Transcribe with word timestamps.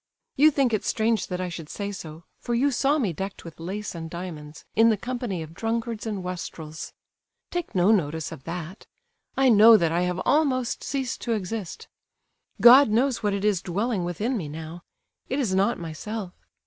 You 0.35 0.49
think 0.49 0.73
it 0.73 0.83
strange 0.83 1.27
that 1.27 1.39
I 1.39 1.47
should 1.47 1.69
say 1.69 1.91
so, 1.91 2.23
for 2.39 2.55
you 2.55 2.71
saw 2.71 2.97
me 2.97 3.13
decked 3.13 3.45
with 3.45 3.59
lace 3.59 3.93
and 3.93 4.09
diamonds, 4.09 4.65
in 4.75 4.89
the 4.89 4.97
company 4.97 5.43
of 5.43 5.53
drunkards 5.53 6.07
and 6.07 6.23
wastrels. 6.23 6.91
Take 7.51 7.75
no 7.75 7.91
notice 7.91 8.31
of 8.31 8.45
that; 8.45 8.87
I 9.37 9.49
know 9.49 9.77
that 9.77 9.91
I 9.91 10.01
have 10.01 10.19
almost 10.25 10.83
ceased 10.83 11.21
to 11.21 11.33
exist. 11.33 11.87
God 12.59 12.89
knows 12.89 13.21
what 13.21 13.35
it 13.35 13.45
is 13.45 13.61
dwelling 13.61 14.03
within 14.03 14.35
me 14.35 14.49
now—it 14.49 15.37
is 15.39 15.53
not 15.53 15.77
myself. 15.77 16.33